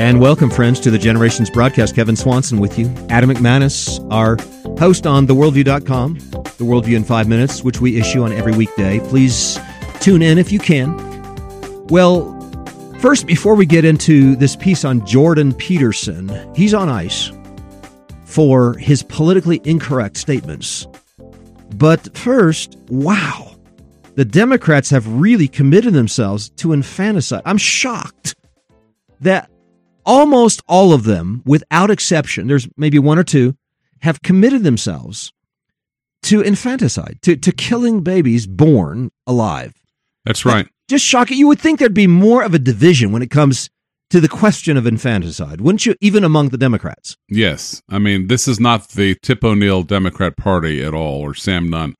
[0.00, 1.94] And welcome, friends, to the Generations broadcast.
[1.94, 2.86] Kevin Swanson with you.
[3.10, 4.38] Adam McManus, our
[4.78, 8.98] host on theworldview.com, The Worldview in Five Minutes, which we issue on every weekday.
[9.00, 9.58] Please
[10.00, 10.96] tune in if you can.
[11.88, 12.34] Well,
[12.98, 17.30] first, before we get into this piece on Jordan Peterson, he's on ice
[18.24, 20.86] for his politically incorrect statements.
[21.76, 23.56] But first, wow,
[24.14, 27.42] the Democrats have really committed themselves to infanticide.
[27.44, 28.34] I'm shocked
[29.20, 29.50] that
[30.04, 33.56] almost all of them, without exception, there's maybe one or two,
[34.00, 35.32] have committed themselves
[36.22, 39.72] to infanticide, to, to killing babies born alive.
[40.24, 40.68] That's right.
[40.88, 41.38] Just shocking.
[41.38, 43.70] You would think there'd be more of a division when it comes
[44.10, 47.16] to the question of infanticide, wouldn't you, even among the Democrats?
[47.28, 47.82] Yes.
[47.88, 51.94] I mean, this is not the Tip O'Neill Democrat Party at all, or Sam Nunn.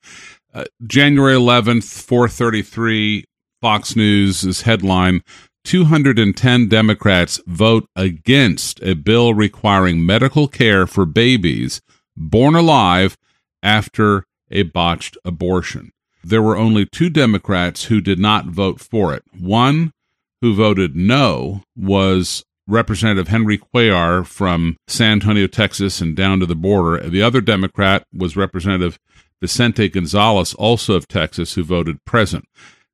[0.53, 3.25] Uh, January 11th, 433,
[3.61, 5.23] Fox News' is headline
[5.65, 11.81] 210 Democrats vote against a bill requiring medical care for babies
[12.17, 13.17] born alive
[13.63, 15.93] after a botched abortion.
[16.25, 19.23] There were only two Democrats who did not vote for it.
[19.39, 19.93] One
[20.41, 26.55] who voted no was Representative Henry Cuellar from San Antonio, Texas, and down to the
[26.55, 27.09] border.
[27.09, 28.99] The other Democrat was Representative
[29.41, 32.45] Vicente Gonzalez, also of Texas, who voted present.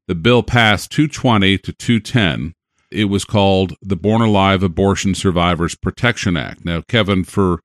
[0.08, 2.54] The bill passed 220 to 210.
[2.90, 6.64] It was called the Born Alive Abortion Survivors Protection Act.
[6.64, 7.60] Now, Kevin, for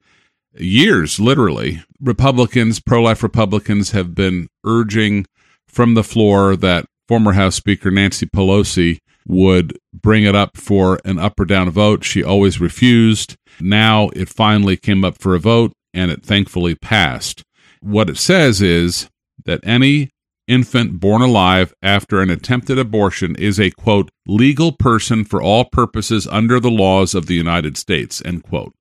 [0.55, 5.27] years, literally, Republicans, pro life Republicans, have been urging
[5.67, 11.19] from the floor that former House Speaker Nancy Pelosi would bring it up for an
[11.19, 12.03] up or down vote.
[12.03, 13.35] She always refused.
[13.59, 17.43] Now it finally came up for a vote and it thankfully passed.
[17.81, 19.09] What it says is
[19.45, 20.09] that any
[20.47, 26.27] infant born alive after an attempted abortion is a quote legal person for all purposes
[26.27, 28.73] under the laws of the United States end quote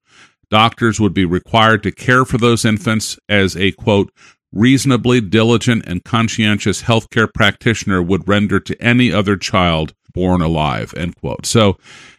[0.50, 4.12] doctors would be required to care for those infants as a quote
[4.52, 11.16] reasonably diligent and conscientious healthcare practitioner would render to any other child born alive end
[11.16, 11.76] quote so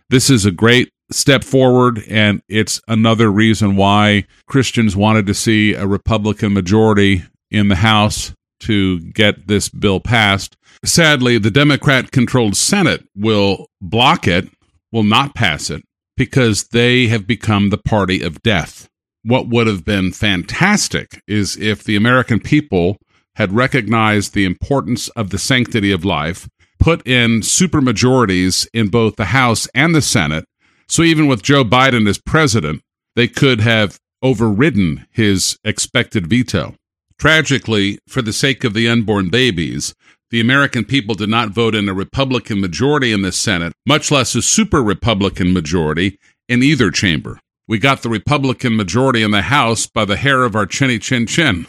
[0.09, 5.73] this is a great step forward and it's another reason why christians wanted to see
[5.73, 10.55] a republican majority in the house to get this bill passed.
[10.85, 14.49] Sadly, the Democrat controlled Senate will block it,
[14.91, 15.83] will not pass it,
[16.15, 18.87] because they have become the party of death.
[19.23, 22.97] What would have been fantastic is if the American people
[23.35, 26.49] had recognized the importance of the sanctity of life,
[26.81, 30.45] put in super majorities in both the House and the Senate.
[30.87, 32.81] So even with Joe Biden as president,
[33.15, 36.75] they could have overridden his expected veto.
[37.17, 39.93] Tragically, for the sake of the unborn babies,
[40.31, 44.33] the American people did not vote in a Republican majority in the Senate, much less
[44.33, 46.17] a super Republican majority
[46.49, 47.39] in either chamber.
[47.67, 51.27] We got the Republican majority in the House by the hair of our chinny chin
[51.27, 51.67] chin.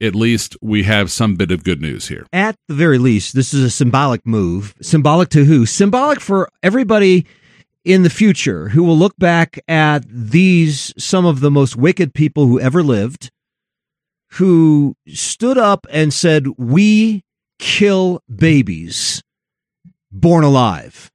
[0.00, 2.26] At least we have some bit of good news here.
[2.32, 4.74] At the very least, this is a symbolic move.
[4.80, 5.66] Symbolic to who?
[5.66, 7.26] Symbolic for everybody
[7.84, 12.46] in the future who will look back at these, some of the most wicked people
[12.46, 13.30] who ever lived
[14.32, 17.24] who stood up and said, We
[17.58, 19.22] kill babies
[20.10, 21.10] born alive.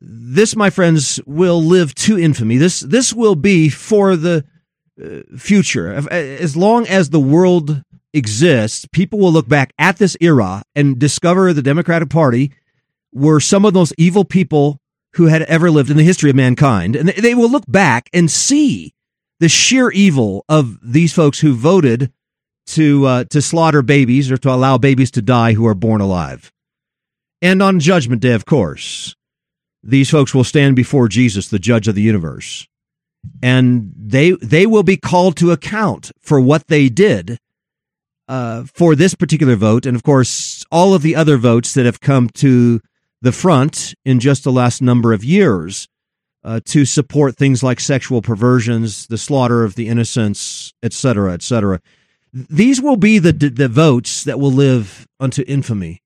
[0.00, 2.56] This, my friends, will live to infamy.
[2.56, 4.44] This, this will be for the
[5.36, 5.92] future.
[6.10, 7.82] As long as the world
[8.12, 12.52] exists, people will look back at this era and discover the Democratic Party
[13.12, 14.78] were some of those evil people
[15.14, 16.96] who had ever lived in the history of mankind.
[16.96, 18.94] And they will look back and see
[19.40, 22.12] the sheer evil of these folks who voted
[22.64, 26.52] to uh, to slaughter babies or to allow babies to die who are born alive.
[27.42, 29.16] And on Judgment Day, of course,
[29.82, 32.68] these folks will stand before Jesus, the Judge of the universe,
[33.42, 37.38] and they they will be called to account for what they did
[38.28, 42.00] uh, for this particular vote, and of course, all of the other votes that have
[42.00, 42.80] come to
[43.20, 45.88] the front in just the last number of years
[46.44, 51.42] uh, to support things like sexual perversions, the slaughter of the innocents, et cetera, et
[51.42, 51.80] cetera.
[52.32, 56.00] These will be the, the votes that will live unto infamy.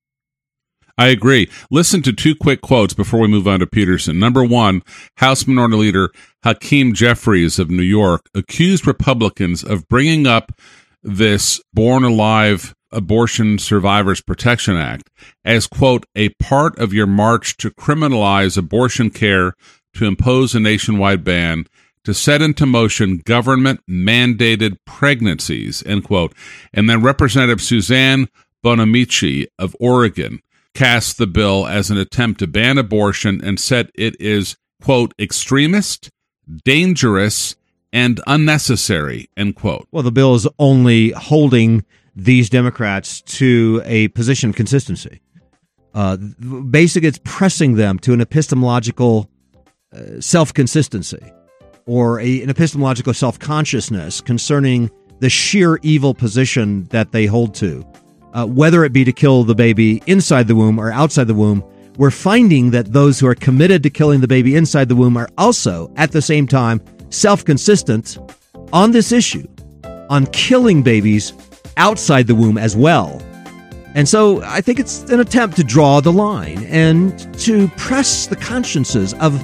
[0.99, 1.49] I agree.
[1.71, 4.19] Listen to two quick quotes before we move on to Peterson.
[4.19, 4.81] Number one,
[5.17, 6.11] House Minority Leader
[6.43, 10.51] Hakeem Jeffries of New York accused Republicans of bringing up
[11.03, 15.09] this Born Alive Abortion Survivors Protection Act
[15.43, 19.53] as, quote, a part of your march to criminalize abortion care
[19.93, 21.65] to impose a nationwide ban
[22.03, 26.33] to set into motion government mandated pregnancies, end quote.
[26.73, 28.29] And then Representative Suzanne
[28.63, 30.41] Bonamici of Oregon
[30.73, 36.09] cast the bill as an attempt to ban abortion and said it is, quote, extremist,
[36.63, 37.55] dangerous,
[37.93, 39.87] and unnecessary, end quote.
[39.91, 41.85] Well, the bill is only holding
[42.15, 45.21] these Democrats to a position of consistency.
[45.93, 49.29] Uh, basically, it's pressing them to an epistemological
[49.93, 51.31] uh, self consistency
[51.85, 57.85] or a, an epistemological self consciousness concerning the sheer evil position that they hold to,
[58.33, 61.63] uh, whether it be to kill the baby inside the womb or outside the womb.
[61.97, 65.27] We're finding that those who are committed to killing the baby inside the womb are
[65.35, 66.79] also, at the same time,
[67.09, 68.19] self consistent
[68.71, 69.47] on this issue,
[70.09, 71.33] on killing babies
[71.75, 73.19] outside the womb as well.
[73.95, 78.35] And so I think it's an attempt to draw the line and to press the
[78.35, 79.41] consciences of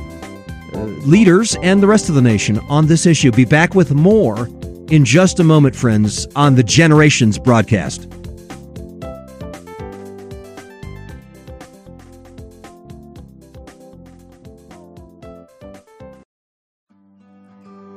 [0.76, 3.32] uh, leaders and the rest of the nation on this issue.
[3.32, 4.48] Be back with more
[4.92, 8.08] in just a moment, friends, on the Generations broadcast.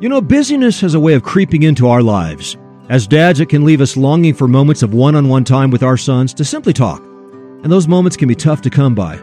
[0.07, 2.57] You know, busyness has a way of creeping into our lives.
[2.89, 5.83] As dads, it can leave us longing for moments of one on one time with
[5.83, 7.03] our sons to simply talk.
[7.03, 9.19] And those moments can be tough to come by.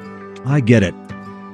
[0.45, 0.93] I get it.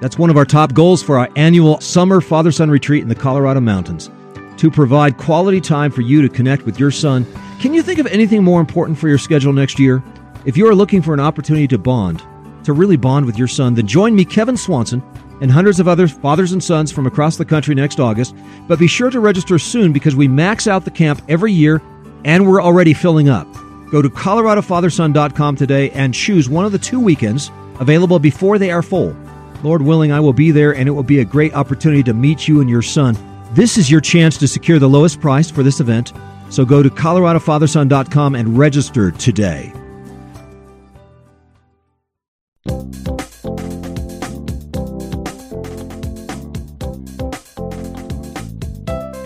[0.02, 3.14] That's one of our top goals for our annual summer father son retreat in the
[3.14, 4.10] Colorado Mountains
[4.58, 7.24] to provide quality time for you to connect with your son.
[7.60, 10.02] Can you think of anything more important for your schedule next year?
[10.46, 12.24] If you are looking for an opportunity to bond,
[12.64, 15.04] to really bond with your son, then join me, Kevin Swanson,
[15.42, 18.36] and hundreds of other fathers and sons from across the country next August.
[18.68, 21.82] But be sure to register soon because we max out the camp every year
[22.26, 23.48] and we're already filling up.
[23.92, 28.84] Go to coloradofatherson.com today and choose one of the two weekends available before they are
[28.84, 29.16] full.
[29.64, 32.48] Lord willing, I will be there and it will be a great opportunity to meet
[32.48, 33.18] you and your son.
[33.54, 36.14] This is your chance to secure the lowest price for this event.
[36.50, 39.74] So go to coloradofatherson.com and register today.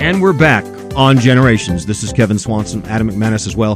[0.04, 0.66] And we're back
[0.98, 1.86] on Generations.
[1.86, 3.76] This is Kevin Swanson, Adam McManus as well.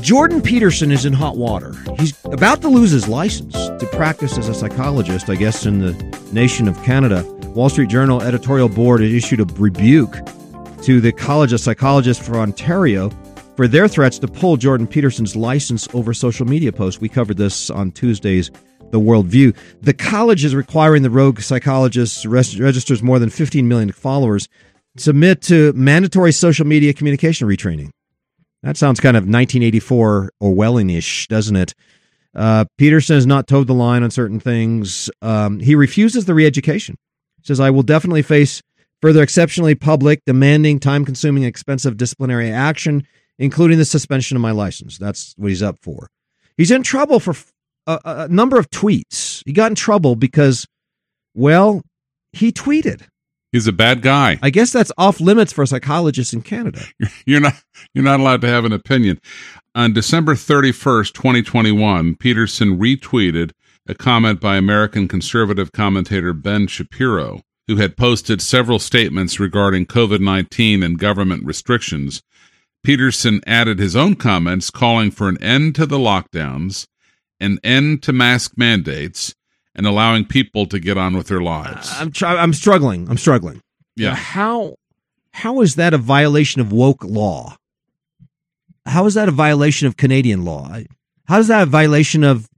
[0.00, 1.74] Jordan Peterson is in hot water.
[1.98, 5.92] He's about to lose his license to practice as a psychologist, I guess, in the
[6.32, 7.22] nation of Canada.
[7.48, 10.16] Wall Street Journal editorial board has issued a rebuke
[10.84, 13.10] to the College of Psychologists for Ontario
[13.54, 16.98] for their threats to pull Jordan Peterson's license over social media posts.
[16.98, 18.50] We covered this on Tuesday's
[18.90, 19.52] The World View.
[19.82, 24.48] The college is requiring the rogue psychologist registers more than 15 million followers
[25.00, 27.90] submit to mandatory social media communication retraining.
[28.62, 31.74] That sounds kind of 1984 Orwellian-ish, doesn't it?
[32.34, 35.10] Uh, Peterson has not toed the line on certain things.
[35.22, 36.96] Um, he refuses the re-education.
[37.38, 38.62] He says, "I will definitely face
[39.00, 43.06] further exceptionally public, demanding, time-consuming, expensive disciplinary action,
[43.38, 46.08] including the suspension of my license." That's what he's up for.
[46.56, 47.34] He's in trouble for
[47.86, 49.42] a, a number of tweets.
[49.46, 50.66] He got in trouble because,
[51.34, 51.82] well,
[52.32, 53.02] he tweeted.
[53.52, 54.38] He's a bad guy.
[54.42, 56.82] I guess that's off limits for psychologists in Canada.
[57.26, 57.54] You're not
[57.94, 59.20] you're not allowed to have an opinion.
[59.74, 63.52] On December 31st, 2021, Peterson retweeted
[63.86, 70.84] a comment by American conservative commentator Ben Shapiro, who had posted several statements regarding COVID-19
[70.84, 72.22] and government restrictions.
[72.84, 76.86] Peterson added his own comments calling for an end to the lockdowns,
[77.40, 79.34] an end to mask mandates,
[79.78, 81.90] and allowing people to get on with their lives.
[81.94, 83.08] I'm try- I'm struggling.
[83.08, 83.62] I'm struggling.
[83.96, 84.14] Yeah.
[84.14, 84.74] How
[85.32, 87.56] how is that a violation of woke law?
[88.84, 90.76] How is that a violation of Canadian law?
[91.26, 92.48] How is that a violation of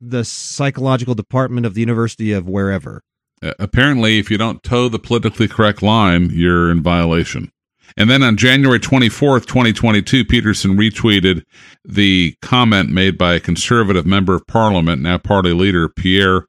[0.00, 3.02] the psychological department of the University of wherever?
[3.42, 7.50] Uh, apparently, if you don't toe the politically correct line, you're in violation.
[7.96, 11.44] And then on January 24th, 2022, Peterson retweeted
[11.84, 16.46] the comment made by a conservative member of parliament, now party leader Pierre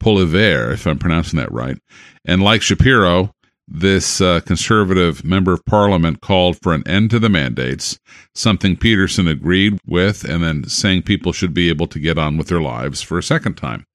[0.00, 1.78] Poilievre, if I'm pronouncing that right.
[2.24, 3.34] And like Shapiro,
[3.68, 8.00] this uh, conservative member of parliament called for an end to the mandates,
[8.34, 12.48] something Peterson agreed with, and then saying people should be able to get on with
[12.48, 13.86] their lives for a second time.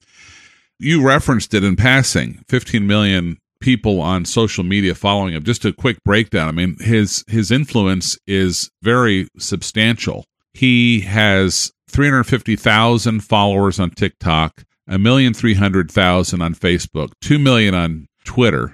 [0.79, 5.43] You referenced it in passing 15 million people on social media following him.
[5.43, 6.47] Just a quick breakdown.
[6.47, 10.25] I mean, his his influence is very substantial.
[10.53, 17.73] He has 350,000 followers on TikTok, a million three hundred thousand on Facebook, two million
[17.73, 18.73] on Twitter.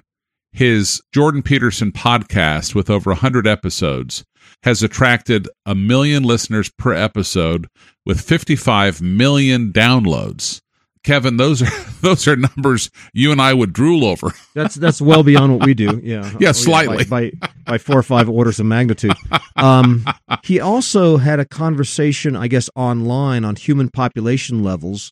[0.54, 4.26] His Jordan Peterson podcast with over 100 episodes
[4.64, 7.68] has attracted a million listeners per episode
[8.06, 10.62] with 55 million downloads.
[11.04, 11.70] Kevin, those are
[12.02, 14.32] those are numbers you and I would drool over.
[14.54, 16.00] That's that's well beyond what we do.
[16.12, 19.14] Yeah, yeah, slightly by, by, by four or five orders of magnitude.
[19.56, 20.06] Um,
[20.44, 25.12] he also had a conversation, I guess, online on human population levels.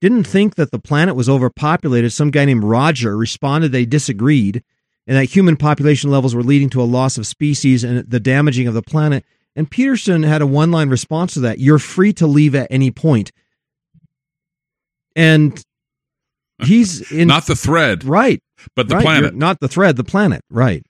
[0.00, 2.12] Didn't think that the planet was overpopulated.
[2.12, 4.62] Some guy named Roger responded they disagreed,
[5.06, 8.66] and that human population levels were leading to a loss of species and the damaging
[8.66, 9.24] of the planet.
[9.54, 12.90] And Peterson had a one line response to that You're free to leave at any
[12.90, 13.32] point.
[15.14, 15.62] and
[16.64, 18.40] he's in not the thread, right?
[18.74, 19.02] But the right.
[19.02, 20.84] planet, not the thread, the planet, right?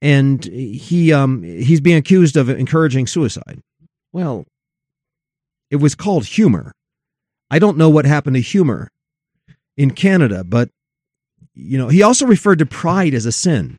[0.00, 3.60] And he um he's being accused of encouraging suicide.
[4.12, 4.46] Well,
[5.70, 6.72] it was called humor.
[7.50, 8.90] I don't know what happened to humor
[9.76, 10.70] in Canada, but
[11.54, 13.78] you know, he also referred to pride as a sin.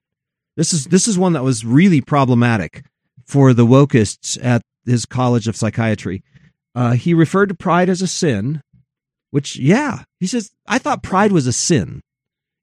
[0.58, 2.84] This is this is one that was really problematic
[3.26, 6.24] for the wokists at his College of Psychiatry.
[6.76, 8.62] Uh, he referred to pride as a sin,
[9.32, 12.02] which, yeah, he says, I thought pride was a sin.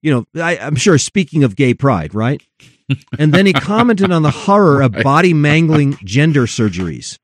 [0.02, 2.42] You know, I, am sure speaking of gay pride, right?
[3.18, 7.18] and then he commented on the horror of body mangling gender surgeries.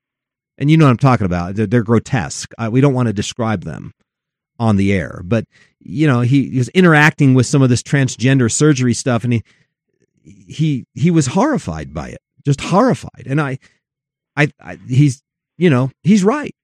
[0.57, 1.55] And you know what I'm talking about.
[1.55, 2.51] They're, they're grotesque.
[2.57, 3.93] Uh, we don't want to describe them
[4.59, 5.21] on the air.
[5.23, 5.45] But,
[5.79, 9.43] you know, he, he was interacting with some of this transgender surgery stuff and he,
[10.23, 13.25] he, he was horrified by it, just horrified.
[13.25, 13.57] And I,
[14.35, 15.23] I, I he's,
[15.57, 16.55] you know, he's right.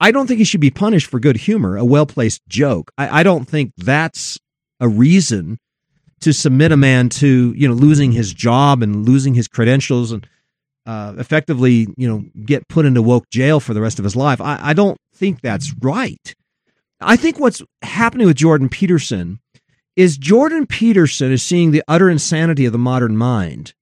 [0.00, 2.90] I don't think he should be punished for good humor, a well placed joke.
[2.96, 4.38] I, I, don't think that's
[4.80, 5.58] a reason
[6.20, 10.26] to submit a man to you know losing his job and losing his credentials and
[10.90, 14.40] uh, effectively you know get put into woke jail for the rest of his life.
[14.40, 16.34] I, I don't think that's right.
[17.00, 19.38] I think what's happening with Jordan Peterson
[19.94, 23.72] is Jordan Peterson is seeing the utter insanity of the modern mind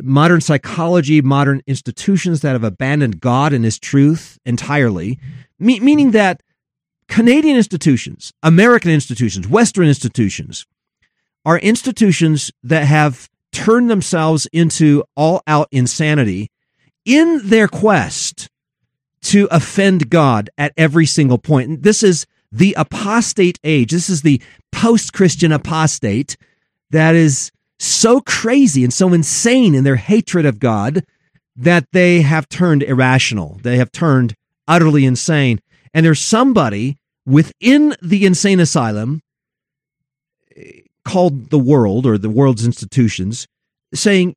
[0.00, 5.18] modern psychology, modern institutions that have abandoned God and His truth entirely,
[5.58, 6.42] me- meaning that
[7.08, 10.66] Canadian institutions, American institutions, Western institutions
[11.44, 16.50] are institutions that have turned themselves into all out insanity
[17.04, 18.48] in their quest
[19.22, 21.68] to offend God at every single point.
[21.68, 23.90] And this is the apostate age.
[23.90, 24.40] This is the
[24.72, 26.36] post Christian apostate
[26.90, 31.04] that is so crazy and so insane in their hatred of God
[31.56, 33.58] that they have turned irrational.
[33.62, 34.34] They have turned
[34.66, 35.60] utterly insane.
[35.92, 39.20] And there's somebody within the insane asylum
[41.08, 43.46] called the world or the world's institutions
[43.94, 44.34] saying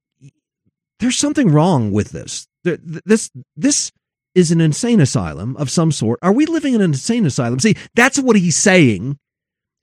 [0.99, 2.47] there's something wrong with this.
[2.63, 3.91] This this
[4.33, 6.19] is an insane asylum of some sort.
[6.21, 7.59] Are we living in an insane asylum?
[7.59, 9.17] See, that's what he's saying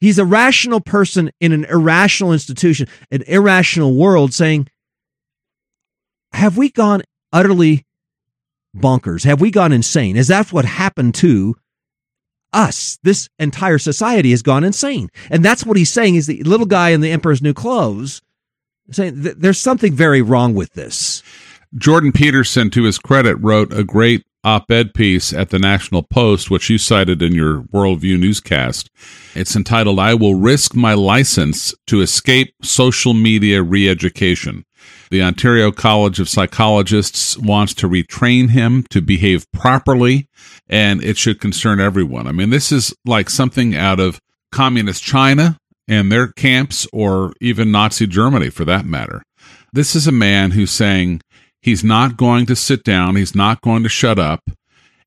[0.01, 4.69] He's a rational person in an irrational institution, an irrational world, saying,
[6.33, 7.03] Have we gone
[7.33, 7.85] utterly
[8.77, 9.25] bonkers?
[9.25, 10.17] Have we gone insane?
[10.17, 11.57] Is that what happened to
[12.53, 12.99] us?
[13.03, 15.11] This entire society has gone insane.
[15.31, 18.23] And that's what he's saying is the little guy in the emperor's new clothes
[18.91, 21.23] saying there's something very wrong with this.
[21.77, 26.51] Jordan Peterson, to his credit, wrote a great op ed piece at the National Post,
[26.51, 28.89] which you cited in your Worldview newscast.
[29.35, 34.65] It's entitled, I Will Risk My License to Escape Social Media Re Education.
[35.11, 40.29] The Ontario College of Psychologists wants to retrain him to behave properly,
[40.69, 42.27] and it should concern everyone.
[42.27, 44.21] I mean, this is like something out of
[44.53, 49.23] communist China and their camps, or even Nazi Germany for that matter.
[49.73, 51.23] This is a man who's saying,
[51.61, 53.17] He's not going to sit down.
[53.17, 54.41] He's not going to shut up.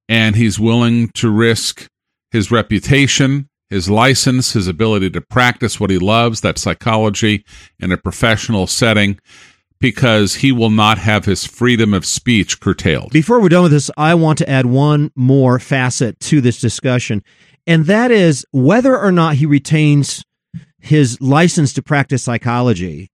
[0.10, 1.88] And he's willing to risk
[2.32, 7.46] his reputation, his license, his ability to practice what he loves, that psychology,
[7.80, 9.18] in a professional setting,
[9.82, 13.12] because he will not have his freedom of speech curtailed.
[13.12, 17.24] Before we're done with this, I want to add one more facet to this discussion,
[17.68, 20.24] and that is whether or not he retains
[20.80, 23.10] his license to practice psychology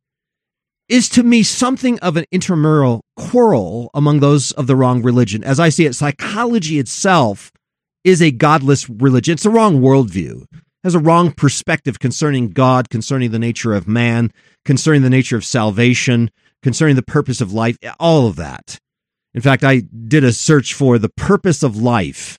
[0.89, 5.43] is to me something of an intramural quarrel among those of the wrong religion.
[5.43, 7.51] As I see it, psychology itself
[8.03, 9.33] is a godless religion.
[9.33, 13.87] It's a wrong worldview, it has a wrong perspective concerning God, concerning the nature of
[13.87, 14.31] man,
[14.63, 16.31] concerning the nature of salvation,
[16.63, 18.77] concerning the purpose of life, all of that.
[19.33, 22.37] In fact, I did a search for the purpose of life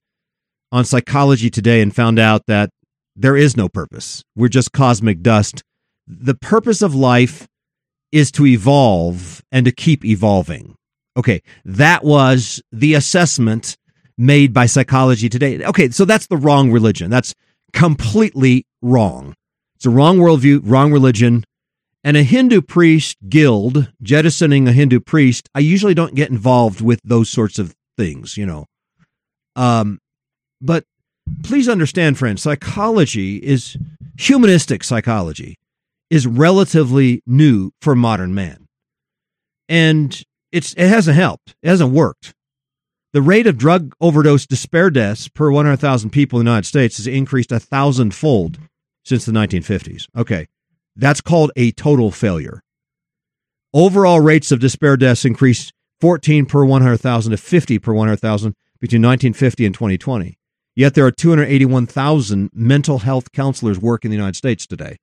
[0.72, 2.70] on psychology today and found out that
[3.14, 4.22] there is no purpose.
[4.36, 5.62] We're just cosmic dust.
[6.06, 7.46] The purpose of life
[8.12, 10.74] is to evolve and to keep evolving.
[11.16, 13.76] Okay, that was the assessment
[14.16, 15.64] made by psychology today.
[15.64, 17.10] Okay, so that's the wrong religion.
[17.10, 17.34] That's
[17.72, 19.34] completely wrong.
[19.76, 21.44] It's a wrong worldview, wrong religion.
[22.04, 27.00] And a Hindu priest guild, jettisoning a Hindu priest, I usually don't get involved with
[27.04, 28.66] those sorts of things, you know.
[29.56, 29.98] Um,
[30.60, 30.84] but
[31.42, 33.76] please understand, friends, psychology is
[34.16, 35.56] humanistic psychology
[36.10, 38.66] is relatively new for modern man.
[39.68, 41.54] And it's it hasn't helped.
[41.62, 42.34] It hasn't worked.
[43.12, 47.06] The rate of drug overdose despair deaths per 100,000 people in the United States has
[47.06, 48.58] increased a thousandfold
[49.04, 50.06] since the 1950s.
[50.16, 50.46] Okay.
[50.98, 52.60] That's called a total failure.
[53.72, 59.66] Overall rates of despair deaths increased 14 per 100,000 to 50 per 100,000 between 1950
[59.66, 60.38] and 2020.
[60.74, 64.96] Yet there are 281,000 mental health counselors work in the United States today.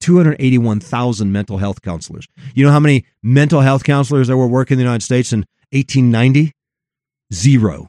[0.00, 2.26] 281,000 mental health counselors.
[2.54, 5.40] You know how many mental health counselors there were working in the United States in
[5.70, 6.52] 1890?
[7.32, 7.88] Zero.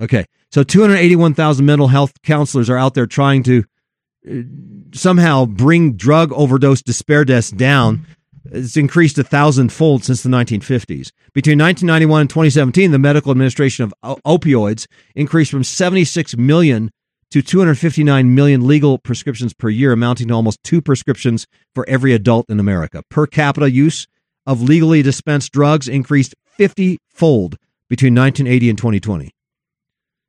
[0.00, 0.24] Okay.
[0.50, 3.64] So 281,000 mental health counselors are out there trying to
[4.92, 8.06] somehow bring drug overdose despair deaths down
[8.50, 11.10] it's increased a thousandfold since the 1950s.
[11.32, 16.90] Between 1991 and 2017, the medical administration of opioids increased from 76 million
[17.30, 22.48] to 259 million legal prescriptions per year, amounting to almost two prescriptions for every adult
[22.48, 23.02] in America.
[23.08, 24.06] Per capita use
[24.46, 27.56] of legally dispensed drugs increased 50 fold
[27.88, 29.30] between 1980 and 2020.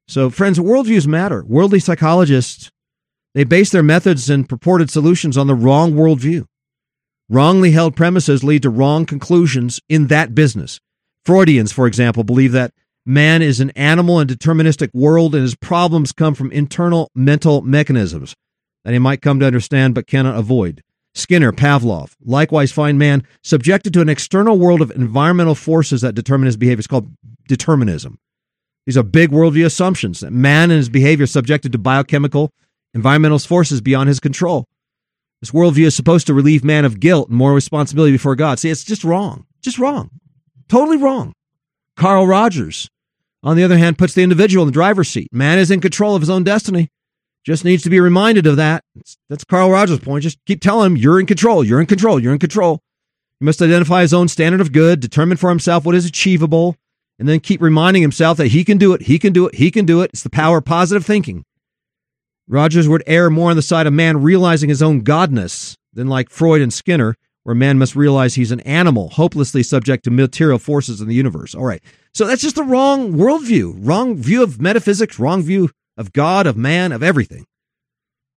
[0.08, 1.44] So, friends, worldviews matter.
[1.46, 2.72] Worldly psychologists,
[3.36, 6.46] they base their methods and purported solutions on the wrong worldview.
[7.30, 10.80] Wrongly held premises lead to wrong conclusions in that business.
[11.26, 12.72] Freudians, for example, believe that
[13.06, 18.36] man is an animal and deterministic world and his problems come from internal mental mechanisms
[18.86, 20.82] that he might come to understand but cannot avoid.
[21.14, 26.46] Skinner, Pavlov, likewise find man subjected to an external world of environmental forces that determine
[26.46, 26.80] his behavior.
[26.80, 27.12] It's called
[27.48, 28.18] determinism.
[28.86, 32.52] These are big worldview assumptions that man and his behavior subjected to biochemical,
[32.96, 34.66] environmental forces beyond his control.
[35.42, 38.58] This worldview is supposed to relieve man of guilt and more responsibility before God.
[38.58, 39.46] See, it's just wrong.
[39.62, 40.10] Just wrong.
[40.70, 41.34] Totally wrong.
[41.96, 42.90] Carl Rogers,
[43.44, 45.28] on the other hand, puts the individual in the driver's seat.
[45.32, 46.90] Man is in control of his own destiny.
[47.46, 48.84] Just needs to be reminded of that.
[49.30, 50.24] That's Carl Rogers' point.
[50.24, 52.82] Just keep telling him, you're in control, you're in control, you're in control.
[53.40, 56.76] He must identify his own standard of good, determine for himself what is achievable,
[57.20, 59.70] and then keep reminding himself that he can do it, he can do it, he
[59.70, 60.10] can do it.
[60.12, 61.46] It's the power of positive thinking.
[62.48, 66.30] Rogers would err more on the side of man realizing his own godness than like
[66.30, 71.02] Freud and Skinner, where man must realize he's an animal, hopelessly subject to material forces
[71.02, 71.56] in the universe.
[71.56, 71.82] All right.
[72.14, 76.58] So that's just the wrong worldview, wrong view of metaphysics, wrong view of God, of
[76.58, 77.46] man, of everything.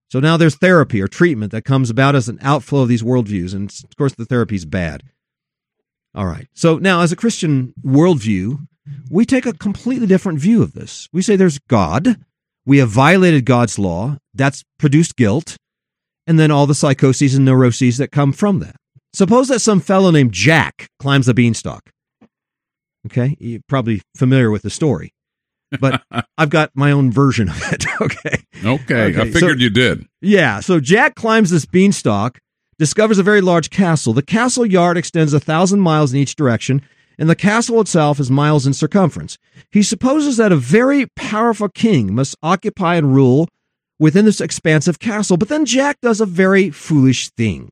[0.09, 3.53] So now there's therapy or treatment that comes about as an outflow of these worldviews.
[3.53, 5.03] And of course, the therapy is bad.
[6.15, 6.47] All right.
[6.53, 8.67] So now, as a Christian worldview,
[9.11, 11.07] we take a completely different view of this.
[11.13, 12.17] We say there's God,
[12.69, 14.17] we have violated God's law.
[14.35, 15.57] That's produced guilt.
[16.27, 18.75] And then all the psychoses and neuroses that come from that.
[19.11, 21.89] Suppose that some fellow named Jack climbs a beanstalk.
[23.07, 23.35] Okay.
[23.39, 25.15] You're probably familiar with the story,
[25.79, 26.03] but
[26.37, 27.85] I've got my own version of it.
[27.99, 28.43] Okay.
[28.65, 29.03] Okay.
[29.03, 29.21] okay.
[29.21, 30.05] I figured so, you did.
[30.21, 30.59] Yeah.
[30.59, 32.39] So Jack climbs this beanstalk,
[32.77, 34.11] discovers a very large castle.
[34.11, 36.81] The castle yard extends a thousand miles in each direction
[37.19, 39.37] and the castle itself is miles in circumference.
[39.71, 43.49] He supposes that a very powerful king must occupy and rule
[43.99, 47.69] within this expansive castle, but then Jack does a very foolish thing.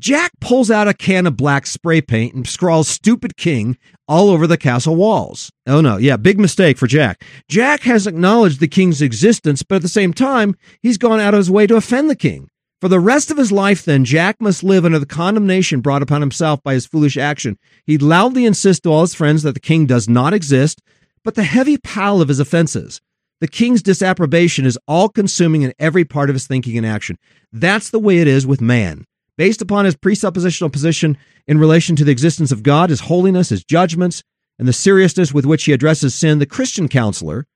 [0.00, 4.48] Jack pulls out a can of black spray paint and scrawls stupid king all over
[4.48, 5.52] the castle walls.
[5.64, 7.22] Oh no, yeah, big mistake for Jack.
[7.48, 11.38] Jack has acknowledged the king's existence, but at the same time, he's gone out of
[11.38, 12.48] his way to offend the king.
[12.82, 16.20] For the rest of his life, then, Jack must live under the condemnation brought upon
[16.20, 17.56] himself by his foolish action.
[17.86, 20.82] He loudly insists to all his friends that the king does not exist,
[21.22, 23.00] but the heavy pile of his offenses,
[23.40, 27.18] the king's disapprobation, is all consuming in every part of his thinking and action.
[27.52, 29.04] That's the way it is with man.
[29.38, 31.16] Based upon his presuppositional position
[31.46, 34.24] in relation to the existence of God, his holiness, his judgments,
[34.58, 37.46] and the seriousness with which he addresses sin, the Christian counselor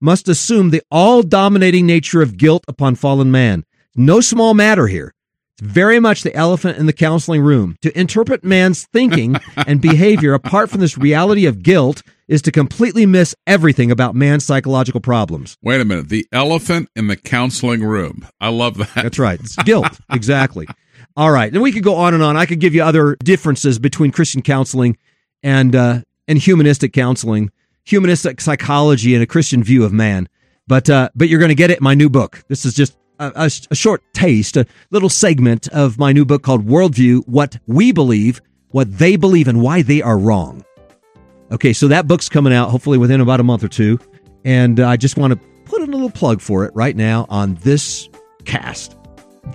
[0.00, 3.64] must assume the all dominating nature of guilt upon fallen man
[3.96, 5.12] no small matter here.
[5.58, 7.76] It's very much the elephant in the counseling room.
[7.80, 13.06] To interpret man's thinking and behavior apart from this reality of guilt is to completely
[13.06, 15.56] miss everything about man's psychological problems.
[15.62, 16.08] Wait a minute.
[16.10, 18.28] The elephant in the counseling room.
[18.38, 18.94] I love that.
[18.94, 19.40] That's right.
[19.40, 19.98] It's guilt.
[20.12, 20.66] exactly.
[21.16, 21.50] All right.
[21.50, 22.36] And we could go on and on.
[22.36, 24.98] I could give you other differences between Christian counseling
[25.42, 27.50] and uh, and humanistic counseling,
[27.84, 30.28] humanistic psychology and a Christian view of man.
[30.66, 32.42] But uh, but you're going to get it in my new book.
[32.48, 36.66] This is just a, a, short taste, a little segment of my new book called
[36.66, 40.64] Worldview What We Believe, What They Believe, and Why They Are Wrong.
[41.52, 43.98] Okay, so that book's coming out hopefully within about a month or two.
[44.44, 48.08] And I just want to put a little plug for it right now on this
[48.44, 48.96] cast.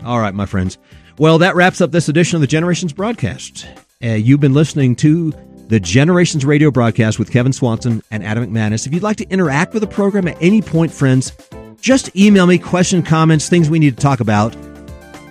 [0.04, 0.78] All right, my friends.
[1.18, 3.68] Well, that wraps up this edition of the Generations broadcast.
[4.04, 5.34] Uh, you've been listening to
[5.68, 8.88] the Generations radio broadcast with Kevin Swanson and Adam McManus.
[8.88, 11.32] If you'd like to interact with the program at any point, friends,
[11.82, 14.56] just email me question, comments, things we need to talk about.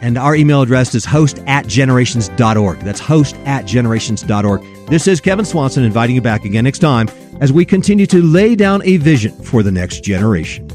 [0.03, 2.81] And our email address is host at generations.org.
[2.81, 4.63] That's host at generations.org.
[4.89, 7.09] This is Kevin Swanson inviting you back again next time
[7.41, 10.70] as we continue to lay down a vision for the next generation.